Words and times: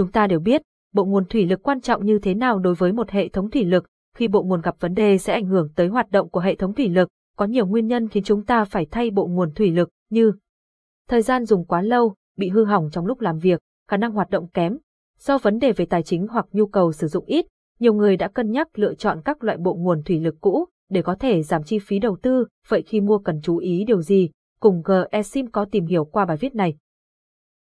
Chúng 0.00 0.12
ta 0.12 0.26
đều 0.26 0.40
biết, 0.40 0.62
bộ 0.94 1.04
nguồn 1.04 1.24
thủy 1.24 1.46
lực 1.46 1.62
quan 1.62 1.80
trọng 1.80 2.06
như 2.06 2.18
thế 2.18 2.34
nào 2.34 2.58
đối 2.58 2.74
với 2.74 2.92
một 2.92 3.10
hệ 3.10 3.28
thống 3.28 3.50
thủy 3.50 3.64
lực, 3.64 3.86
khi 4.16 4.28
bộ 4.28 4.42
nguồn 4.42 4.60
gặp 4.60 4.76
vấn 4.80 4.94
đề 4.94 5.18
sẽ 5.18 5.32
ảnh 5.32 5.46
hưởng 5.46 5.68
tới 5.76 5.88
hoạt 5.88 6.10
động 6.10 6.28
của 6.30 6.40
hệ 6.40 6.54
thống 6.54 6.74
thủy 6.74 6.88
lực, 6.88 7.08
có 7.36 7.44
nhiều 7.44 7.66
nguyên 7.66 7.86
nhân 7.86 8.08
khiến 8.08 8.22
chúng 8.22 8.44
ta 8.44 8.64
phải 8.64 8.86
thay 8.90 9.10
bộ 9.10 9.26
nguồn 9.26 9.54
thủy 9.54 9.70
lực 9.70 9.88
như 10.10 10.32
thời 11.08 11.22
gian 11.22 11.44
dùng 11.44 11.64
quá 11.64 11.82
lâu, 11.82 12.14
bị 12.36 12.48
hư 12.48 12.64
hỏng 12.64 12.88
trong 12.92 13.06
lúc 13.06 13.20
làm 13.20 13.38
việc, 13.38 13.60
khả 13.88 13.96
năng 13.96 14.12
hoạt 14.12 14.30
động 14.30 14.46
kém, 14.48 14.78
do 15.18 15.38
vấn 15.38 15.58
đề 15.58 15.72
về 15.72 15.86
tài 15.86 16.02
chính 16.02 16.26
hoặc 16.26 16.46
nhu 16.52 16.66
cầu 16.66 16.92
sử 16.92 17.06
dụng 17.06 17.24
ít, 17.26 17.46
nhiều 17.80 17.94
người 17.94 18.16
đã 18.16 18.28
cân 18.28 18.50
nhắc 18.50 18.78
lựa 18.78 18.94
chọn 18.94 19.20
các 19.24 19.44
loại 19.44 19.58
bộ 19.58 19.74
nguồn 19.74 20.02
thủy 20.02 20.20
lực 20.20 20.34
cũ 20.40 20.66
để 20.90 21.02
có 21.02 21.14
thể 21.14 21.42
giảm 21.42 21.62
chi 21.64 21.78
phí 21.78 21.98
đầu 21.98 22.16
tư, 22.22 22.46
vậy 22.68 22.82
khi 22.82 23.00
mua 23.00 23.18
cần 23.18 23.40
chú 23.42 23.56
ý 23.56 23.84
điều 23.84 24.02
gì? 24.02 24.30
Cùng 24.60 24.82
GESIM 25.12 25.46
có 25.46 25.64
tìm 25.64 25.86
hiểu 25.86 26.04
qua 26.04 26.24
bài 26.24 26.36
viết 26.36 26.54
này. 26.54 26.76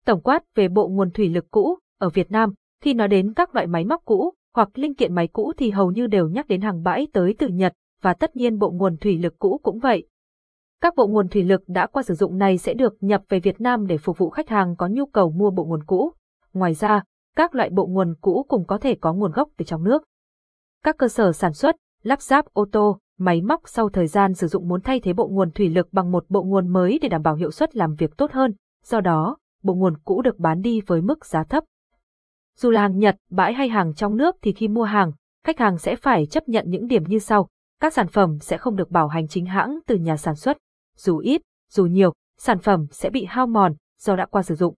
Tổng 0.04 0.20
quát 0.20 0.42
về 0.54 0.68
bộ 0.68 0.88
nguồn 0.88 1.10
thủy 1.10 1.28
lực 1.28 1.50
cũ, 1.50 1.78
ở 1.98 2.08
Việt 2.08 2.30
Nam, 2.30 2.54
khi 2.82 2.94
nói 2.94 3.08
đến 3.08 3.34
các 3.34 3.54
loại 3.54 3.66
máy 3.66 3.84
móc 3.84 4.02
cũ 4.04 4.32
hoặc 4.54 4.78
linh 4.78 4.94
kiện 4.94 5.14
máy 5.14 5.28
cũ 5.28 5.52
thì 5.56 5.70
hầu 5.70 5.90
như 5.90 6.06
đều 6.06 6.28
nhắc 6.28 6.48
đến 6.48 6.60
hàng 6.60 6.82
bãi 6.82 7.06
tới 7.12 7.34
từ 7.38 7.48
Nhật, 7.48 7.72
và 8.02 8.14
tất 8.14 8.36
nhiên 8.36 8.58
bộ 8.58 8.70
nguồn 8.70 8.96
thủy 8.96 9.18
lực 9.18 9.38
cũ 9.38 9.60
cũng 9.62 9.78
vậy. 9.78 10.08
Các 10.80 10.94
bộ 10.96 11.06
nguồn 11.06 11.28
thủy 11.28 11.42
lực 11.42 11.62
đã 11.66 11.86
qua 11.86 12.02
sử 12.02 12.14
dụng 12.14 12.38
này 12.38 12.58
sẽ 12.58 12.74
được 12.74 12.96
nhập 13.00 13.22
về 13.28 13.40
Việt 13.40 13.60
Nam 13.60 13.86
để 13.86 13.98
phục 13.98 14.18
vụ 14.18 14.30
khách 14.30 14.48
hàng 14.48 14.76
có 14.76 14.86
nhu 14.86 15.06
cầu 15.06 15.30
mua 15.30 15.50
bộ 15.50 15.64
nguồn 15.64 15.84
cũ. 15.84 16.12
Ngoài 16.52 16.74
ra, 16.74 17.02
các 17.36 17.54
loại 17.54 17.70
bộ 17.70 17.86
nguồn 17.86 18.14
cũ 18.20 18.46
cũng 18.48 18.66
có 18.66 18.78
thể 18.78 18.94
có 18.94 19.12
nguồn 19.12 19.32
gốc 19.32 19.48
từ 19.56 19.64
trong 19.64 19.84
nước. 19.84 20.02
Các 20.84 20.98
cơ 20.98 21.08
sở 21.08 21.32
sản 21.32 21.52
xuất, 21.52 21.76
lắp 22.02 22.22
ráp 22.22 22.44
ô 22.52 22.66
tô, 22.72 22.98
máy 23.18 23.42
móc 23.42 23.60
sau 23.64 23.88
thời 23.88 24.06
gian 24.06 24.34
sử 24.34 24.46
dụng 24.46 24.68
muốn 24.68 24.80
thay 24.80 25.00
thế 25.00 25.12
bộ 25.12 25.28
nguồn 25.28 25.50
thủy 25.50 25.68
lực 25.68 25.88
bằng 25.92 26.12
một 26.12 26.24
bộ 26.28 26.42
nguồn 26.42 26.68
mới 26.68 26.98
để 27.02 27.08
đảm 27.08 27.22
bảo 27.22 27.34
hiệu 27.34 27.50
suất 27.50 27.76
làm 27.76 27.94
việc 27.94 28.16
tốt 28.16 28.32
hơn, 28.32 28.54
do 28.84 29.00
đó, 29.00 29.36
bộ 29.62 29.74
nguồn 29.74 29.94
cũ 30.04 30.22
được 30.22 30.38
bán 30.38 30.60
đi 30.60 30.80
với 30.86 31.02
mức 31.02 31.26
giá 31.26 31.44
thấp. 31.44 31.64
Dù 32.60 32.70
là 32.70 32.80
hàng 32.80 32.98
Nhật, 32.98 33.16
bãi 33.30 33.54
hay 33.54 33.68
hàng 33.68 33.94
trong 33.94 34.16
nước 34.16 34.36
thì 34.42 34.52
khi 34.52 34.68
mua 34.68 34.82
hàng, 34.82 35.12
khách 35.44 35.58
hàng 35.58 35.78
sẽ 35.78 35.96
phải 35.96 36.26
chấp 36.26 36.48
nhận 36.48 36.64
những 36.68 36.86
điểm 36.86 37.04
như 37.06 37.18
sau. 37.18 37.48
Các 37.80 37.92
sản 37.92 38.08
phẩm 38.08 38.38
sẽ 38.38 38.58
không 38.58 38.76
được 38.76 38.90
bảo 38.90 39.08
hành 39.08 39.28
chính 39.28 39.46
hãng 39.46 39.78
từ 39.86 39.96
nhà 39.96 40.16
sản 40.16 40.34
xuất. 40.34 40.58
Dù 40.96 41.18
ít, 41.18 41.42
dù 41.70 41.86
nhiều, 41.86 42.12
sản 42.38 42.58
phẩm 42.58 42.86
sẽ 42.90 43.10
bị 43.10 43.24
hao 43.24 43.46
mòn 43.46 43.74
do 43.98 44.16
đã 44.16 44.26
qua 44.26 44.42
sử 44.42 44.54
dụng. 44.54 44.74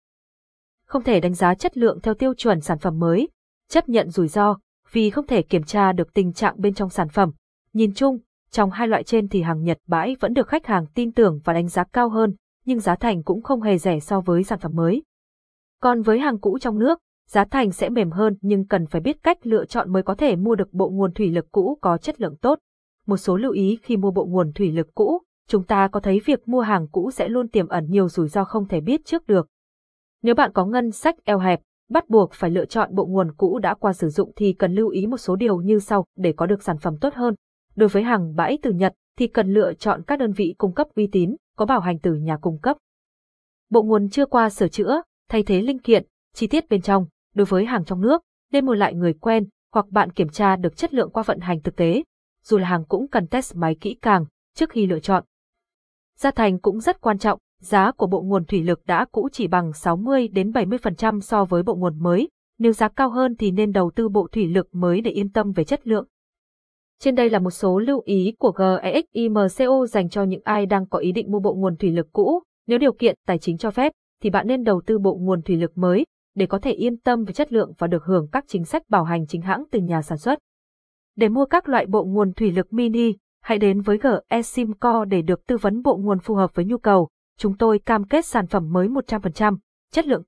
Không 0.87 1.03
thể 1.03 1.21
đánh 1.21 1.35
giá 1.35 1.55
chất 1.55 1.77
lượng 1.79 2.01
theo 2.01 2.15
tiêu 2.15 2.35
chuẩn 2.35 2.61
sản 2.61 2.79
phẩm 2.79 2.99
mới, 2.99 3.29
chấp 3.69 3.89
nhận 3.89 4.11
rủi 4.11 4.29
ro, 4.29 4.57
vì 4.93 5.11
không 5.11 5.27
thể 5.27 5.43
kiểm 5.43 5.63
tra 5.63 5.93
được 5.93 6.15
tình 6.15 6.33
trạng 6.33 6.55
bên 6.59 6.75
trong 6.75 6.91
sản 6.91 7.09
phẩm. 7.09 7.31
Nhìn 7.73 7.95
chung, 7.95 8.19
trong 8.51 8.71
hai 8.71 8.89
loại 8.89 9.03
trên 9.03 9.29
thì 9.29 9.43
hàng 9.43 9.63
Nhật 9.63 9.79
bãi 9.87 10.17
vẫn 10.21 10.35
được 10.35 10.49
khách 10.49 10.67
hàng 10.67 10.87
tin 10.87 11.13
tưởng 11.13 11.41
và 11.45 11.53
đánh 11.53 11.69
giá 11.69 11.85
cao 11.85 12.09
hơn, 12.09 12.35
nhưng 12.65 12.81
giá 12.81 12.95
thành 12.95 13.23
cũng 13.23 13.43
không 13.43 13.63
hề 13.63 13.79
rẻ 13.79 14.01
so 14.01 14.21
với 14.21 14.45
sản 14.45 14.59
phẩm 14.59 14.73
mới. 14.75 15.03
Còn 15.81 16.03
với 16.03 16.19
hàng 16.19 16.39
cũ 16.39 16.59
trong 16.59 16.79
nước, 16.79 16.99
giá 17.31 17.45
thành 17.45 17.71
sẽ 17.71 17.89
mềm 17.89 18.11
hơn 18.11 18.37
nhưng 18.41 18.67
cần 18.67 18.87
phải 18.87 19.01
biết 19.01 19.23
cách 19.23 19.47
lựa 19.47 19.65
chọn 19.65 19.93
mới 19.93 20.03
có 20.03 20.15
thể 20.15 20.37
mua 20.37 20.55
được 20.55 20.73
bộ 20.73 20.89
nguồn 20.91 21.13
thủy 21.13 21.31
lực 21.31 21.47
cũ 21.53 21.79
có 21.81 21.99
chất 21.99 22.21
lượng 22.21 22.37
tốt. 22.37 22.59
Một 23.07 23.17
số 23.17 23.37
lưu 23.37 23.53
ý 23.53 23.79
khi 23.83 23.97
mua 23.97 24.11
bộ 24.11 24.25
nguồn 24.25 24.53
thủy 24.53 24.73
lực 24.73 24.89
cũ, 24.95 25.23
chúng 25.49 25.65
ta 25.65 25.89
có 25.89 26.01
thấy 26.01 26.21
việc 26.25 26.49
mua 26.49 26.61
hàng 26.61 26.89
cũ 26.89 27.11
sẽ 27.11 27.29
luôn 27.29 27.49
tiềm 27.49 27.69
ẩn 27.69 27.87
nhiều 27.91 28.09
rủi 28.09 28.29
ro 28.29 28.45
không 28.45 28.69
thể 28.69 28.81
biết 28.81 29.05
trước 29.05 29.27
được. 29.27 29.47
Nếu 30.23 30.35
bạn 30.35 30.53
có 30.53 30.67
ngân 30.67 30.91
sách 30.91 31.17
eo 31.25 31.39
hẹp, 31.39 31.61
bắt 31.91 32.09
buộc 32.09 32.33
phải 32.33 32.51
lựa 32.51 32.65
chọn 32.65 32.95
bộ 32.95 33.07
nguồn 33.07 33.35
cũ 33.37 33.59
đã 33.59 33.75
qua 33.75 33.93
sử 33.93 34.09
dụng 34.09 34.33
thì 34.37 34.53
cần 34.53 34.75
lưu 34.75 34.89
ý 34.89 35.07
một 35.07 35.19
số 35.19 35.37
điều 35.37 35.57
như 35.57 35.79
sau 35.79 36.05
để 36.17 36.33
có 36.37 36.47
được 36.47 36.63
sản 36.63 36.79
phẩm 36.79 36.97
tốt 37.01 37.15
hơn. 37.15 37.35
Đối 37.77 37.89
với 37.89 38.03
hàng 38.03 38.35
bãi 38.37 38.59
từ 38.63 38.73
Nhật 38.73 38.95
thì 39.19 39.27
cần 39.27 39.53
lựa 39.53 39.75
chọn 39.75 40.03
các 40.07 40.19
đơn 40.19 40.33
vị 40.33 40.55
cung 40.59 40.75
cấp 40.75 40.87
uy 40.97 41.07
tín, 41.07 41.37
có 41.57 41.67
bảo 41.67 41.81
hành 41.81 41.99
từ 41.99 42.15
nhà 42.15 42.37
cung 42.37 42.59
cấp. 42.59 42.77
Bộ 43.71 43.83
nguồn 43.83 44.09
chưa 44.09 44.27
qua 44.27 44.51
sửa 44.51 44.69
chữa, 44.69 45.03
thay 45.29 45.43
thế 45.43 45.63
linh 45.63 45.79
kiện, 45.79 46.07
chi 46.35 46.47
tiết 46.47 46.69
bên 46.69 46.83
trong, 46.83 47.07
đối 47.35 47.45
với 47.45 47.65
hàng 47.65 47.85
trong 47.85 48.01
nước, 48.01 48.23
nên 48.53 48.67
mua 48.67 48.75
lại 48.75 48.95
người 48.95 49.13
quen 49.13 49.45
hoặc 49.73 49.87
bạn 49.91 50.13
kiểm 50.13 50.29
tra 50.29 50.57
được 50.57 50.77
chất 50.77 50.95
lượng 50.95 51.11
qua 51.11 51.23
vận 51.23 51.41
hành 51.41 51.61
thực 51.61 51.77
tế. 51.77 52.03
Dù 52.45 52.59
là 52.59 52.69
hàng 52.69 52.85
cũng 52.85 53.09
cần 53.09 53.27
test 53.27 53.57
máy 53.57 53.77
kỹ 53.81 53.97
càng 54.03 54.25
trước 54.55 54.71
khi 54.71 54.87
lựa 54.87 55.01
chọn. 55.01 55.25
Giá 56.17 56.31
thành 56.31 56.59
cũng 56.59 56.81
rất 56.81 57.01
quan 57.01 57.19
trọng, 57.19 57.39
giá 57.61 57.93
của 57.93 58.07
bộ 58.07 58.23
nguồn 58.23 58.45
thủy 58.45 58.63
lực 58.63 58.81
đã 58.87 59.07
cũ 59.13 59.29
chỉ 59.33 59.47
bằng 59.47 59.73
60 59.73 60.29
đến 60.29 60.51
70% 60.51 61.21
so 61.21 61.45
với 61.45 61.63
bộ 61.63 61.75
nguồn 61.75 62.03
mới, 62.03 62.29
nếu 62.59 62.73
giá 62.73 62.89
cao 62.89 63.11
hơn 63.11 63.37
thì 63.37 63.51
nên 63.51 63.73
đầu 63.73 63.91
tư 63.95 64.09
bộ 64.09 64.29
thủy 64.33 64.47
lực 64.47 64.69
mới 64.73 65.01
để 65.01 65.11
yên 65.11 65.33
tâm 65.33 65.53
về 65.53 65.65
chất 65.65 65.87
lượng. 65.87 66.07
Trên 66.99 67.15
đây 67.15 67.31
là 67.31 67.39
một 67.39 67.51
số 67.51 67.79
lưu 67.79 68.03
ý 68.05 68.35
của 68.39 68.53
GEXIMCO 68.53 69.87
dành 69.87 70.09
cho 70.09 70.23
những 70.23 70.41
ai 70.45 70.67
đang 70.67 70.87
có 70.87 70.99
ý 70.99 71.13
định 71.13 71.33
mua 71.33 71.41
bộ 71.41 71.55
nguồn 71.55 71.77
thủy 71.77 71.91
lực 71.91 72.07
cũ. 72.13 72.43
Nếu 72.67 72.79
điều 72.79 72.93
kiện 72.93 73.17
tài 73.27 73.39
chính 73.39 73.59
cho 73.59 73.71
phép, 73.71 73.93
thì 74.23 74.31
bạn 74.31 74.47
nên 74.47 74.65
đầu 74.65 74.83
tư 74.87 74.99
bộ 74.99 75.19
nguồn 75.21 75.43
thủy 75.43 75.57
lực 75.57 75.79
mới, 75.79 76.05
để 76.35 76.47
có 76.47 76.59
thể 76.59 76.73
yên 76.73 76.97
tâm 76.97 77.25
về 77.25 77.33
chất 77.33 77.53
lượng 77.53 77.73
và 77.79 77.87
được 77.87 78.05
hưởng 78.05 78.29
các 78.33 78.45
chính 78.49 78.65
sách 78.65 78.83
bảo 78.89 79.05
hành 79.05 79.27
chính 79.27 79.43
hãng 79.43 79.65
từ 79.71 79.81
nhà 79.81 80.03
sản 80.03 80.19
xuất. 80.19 80.39
Để 81.17 81.29
mua 81.29 81.45
các 81.45 81.69
loại 81.69 81.87
bộ 81.87 82.05
nguồn 82.05 82.33
thủy 82.33 82.53
lực 82.53 82.73
mini, 82.73 83.15
hãy 83.43 83.59
đến 83.59 83.81
với 83.81 83.99
GESIMCO 84.31 85.05
để 85.05 85.23
được 85.23 85.47
tư 85.47 85.57
vấn 85.57 85.83
bộ 85.83 85.97
nguồn 85.97 86.19
phù 86.19 86.35
hợp 86.35 86.55
với 86.55 86.65
nhu 86.65 86.79
cầu. 86.79 87.09
Chúng 87.39 87.57
tôi 87.57 87.79
cam 87.79 88.05
kết 88.05 88.27
sản 88.27 88.47
phẩm 88.47 88.73
mới 88.73 88.89
100%, 88.89 89.57
chất 89.93 90.07
lượng 90.07 90.19